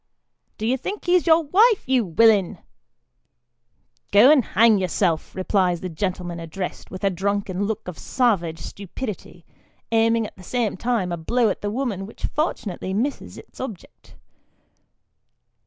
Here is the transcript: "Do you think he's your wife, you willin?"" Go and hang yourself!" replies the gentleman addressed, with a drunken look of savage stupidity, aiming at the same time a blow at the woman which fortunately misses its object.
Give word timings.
"Do 0.57 0.65
you 0.65 0.77
think 0.77 1.05
he's 1.05 1.27
your 1.27 1.43
wife, 1.43 1.83
you 1.87 2.03
willin?"" 2.03 2.57
Go 4.11 4.31
and 4.31 4.43
hang 4.43 4.79
yourself!" 4.79 5.35
replies 5.35 5.81
the 5.81 5.89
gentleman 5.89 6.39
addressed, 6.39 6.89
with 6.89 7.03
a 7.03 7.11
drunken 7.11 7.65
look 7.65 7.87
of 7.87 7.99
savage 7.99 8.57
stupidity, 8.57 9.45
aiming 9.91 10.25
at 10.25 10.35
the 10.35 10.41
same 10.41 10.75
time 10.75 11.11
a 11.11 11.17
blow 11.17 11.49
at 11.49 11.61
the 11.61 11.69
woman 11.69 12.07
which 12.07 12.23
fortunately 12.25 12.95
misses 12.95 13.37
its 13.37 13.59
object. 13.59 14.15